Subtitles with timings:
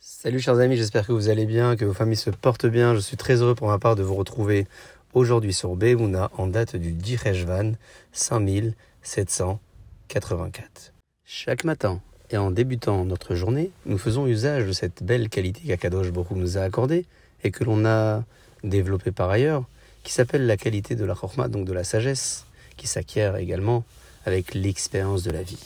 [0.00, 2.94] Salut chers amis, j'espère que vous allez bien, que vos familles se portent bien.
[2.94, 4.68] Je suis très heureux pour ma part de vous retrouver
[5.12, 7.72] aujourd'hui sur Bemouna en date du 10 Rejvan
[8.12, 10.94] 5784.
[11.24, 12.00] Chaque matin
[12.30, 16.58] et en débutant notre journée, nous faisons usage de cette belle qualité qu'Akadosh Borou nous
[16.58, 17.04] a accordée
[17.42, 18.22] et que l'on a
[18.62, 19.64] développée par ailleurs,
[20.04, 22.46] qui s'appelle la qualité de la chorma, donc de la sagesse,
[22.76, 23.82] qui s'acquiert également
[24.26, 25.64] avec l'expérience de la vie.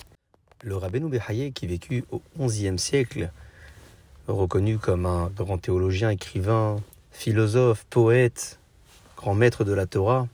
[0.63, 3.31] Le Rabbeinu Behaye, qui vécut au XIe siècle,
[4.29, 6.77] reconnu comme un grand théologien, écrivain,
[7.11, 8.59] philosophe, poète,
[9.17, 10.29] grand maître de la Torah,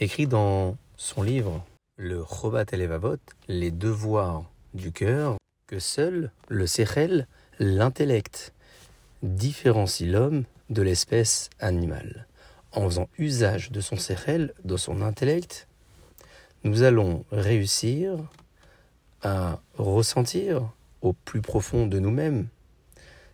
[0.00, 1.64] écrit dans son livre
[1.96, 3.16] Le Chobat Elevavot,
[3.48, 7.26] les devoirs du cœur, que seul le Sechel,
[7.58, 8.52] l'intellect,
[9.22, 12.26] différencie l'homme de l'espèce animale.
[12.72, 15.66] En faisant usage de son Sechel, de son intellect,
[16.64, 18.16] nous allons réussir
[19.22, 20.70] à ressentir
[21.00, 22.48] au plus profond de nous-mêmes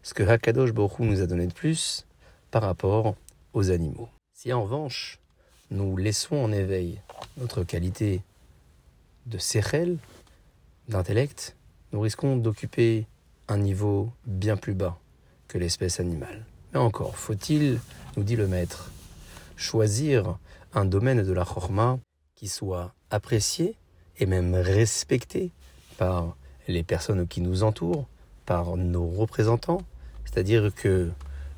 [0.02, 2.06] ce que Hakadosh Baruch nous a donné de plus
[2.50, 3.14] par rapport
[3.52, 4.08] aux animaux.
[4.32, 5.18] Si en revanche,
[5.70, 7.00] nous laissons en éveil
[7.38, 8.22] notre qualité
[9.26, 9.98] de sechel,
[10.88, 11.56] d'intellect,
[11.92, 13.06] nous risquons d'occuper
[13.48, 14.98] un niveau bien plus bas
[15.48, 16.44] que l'espèce animale.
[16.72, 17.78] Mais encore, faut-il,
[18.16, 18.90] nous dit le maître,
[19.56, 20.38] choisir
[20.74, 21.98] un domaine de la chorma
[22.34, 23.76] qui soit apprécié
[24.18, 25.52] et même respecté
[25.96, 28.06] par les personnes qui nous entourent,
[28.46, 29.82] par nos représentants,
[30.32, 31.10] c'est-à-dire que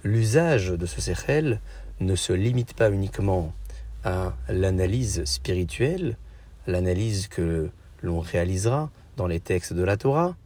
[0.02, 1.60] l'usage de ce sechel
[2.00, 3.54] ne se limite pas uniquement
[4.02, 6.16] à l'analyse spirituelle,
[6.66, 7.70] l'analyse que
[8.02, 10.36] l'on réalisera dans les textes de la Torah.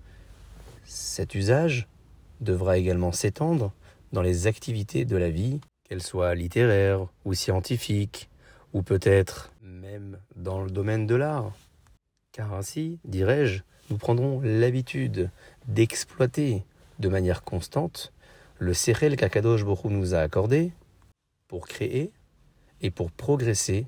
[0.85, 1.89] Cet usage
[2.41, 3.73] devra également s'étendre
[4.13, 8.29] dans les activités de la vie, qu'elles soient littéraires ou scientifiques,
[8.75, 11.53] ou peut-être même dans le domaine de l'art.
[12.33, 15.31] Car ainsi, dirais-je, nous prendrons l'habitude
[15.67, 16.63] d'exploiter
[16.99, 18.13] de manière constante
[18.59, 20.73] le Sechel qu'Akadosh Borou nous a accordé
[21.47, 22.11] pour créer
[22.81, 23.87] et pour progresser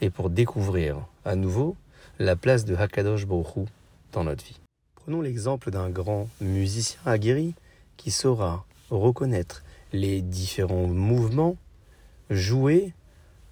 [0.00, 1.76] et pour découvrir à nouveau
[2.18, 3.66] la place de Hakadosh Borou
[4.12, 4.60] dans notre vie.
[4.94, 7.54] Prenons l'exemple d'un grand musicien aguerri
[7.96, 9.62] qui saura reconnaître
[9.92, 11.56] les différents mouvements
[12.28, 12.92] joués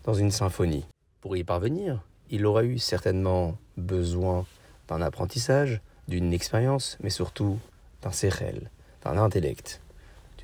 [0.04, 0.84] dans une symphonie.
[1.20, 4.44] Pour y parvenir, il aura eu certainement besoin
[4.88, 7.58] d'un apprentissage, d'une expérience, mais surtout
[8.02, 8.70] d'un sechel,
[9.02, 9.80] d'un intellect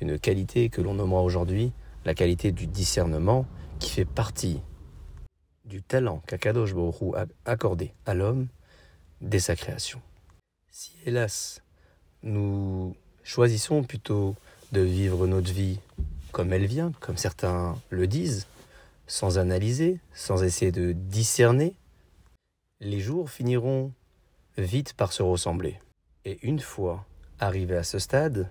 [0.01, 1.71] une qualité que l'on nommera aujourd'hui
[2.05, 3.45] la qualité du discernement
[3.79, 4.61] qui fait partie
[5.65, 8.47] du talent qu'Akadosh Baruch a accordé à l'homme
[9.21, 10.01] dès sa création.
[10.69, 11.61] Si hélas
[12.23, 14.35] nous choisissons plutôt
[14.71, 15.79] de vivre notre vie
[16.31, 18.47] comme elle vient, comme certains le disent,
[19.05, 21.75] sans analyser, sans essayer de discerner,
[22.79, 23.91] les jours finiront
[24.57, 25.79] vite par se ressembler.
[26.25, 27.05] Et une fois
[27.39, 28.49] arrivés à ce stade,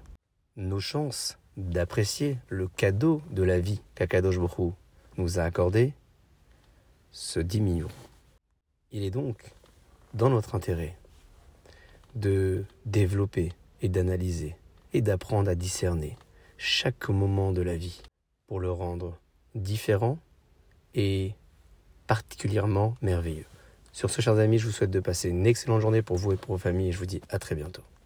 [0.56, 4.72] nos chances d'apprécier le cadeau de la vie qu'Akadosh Bokhu
[5.16, 5.92] nous a accordé
[7.12, 7.90] se diminueront.
[8.92, 9.52] Il est donc
[10.14, 10.96] dans notre intérêt
[12.14, 13.52] de développer
[13.82, 14.56] et d'analyser
[14.92, 16.16] et d'apprendre à discerner
[16.56, 18.02] chaque moment de la vie
[18.46, 19.16] pour le rendre
[19.54, 20.18] différent
[20.94, 21.34] et
[22.06, 23.46] particulièrement merveilleux.
[23.92, 26.36] Sur ce, chers amis, je vous souhaite de passer une excellente journée pour vous et
[26.36, 27.82] pour vos familles et je vous dis à très bientôt.